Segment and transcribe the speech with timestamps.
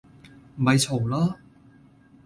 [0.57, 1.37] 咪嘈啦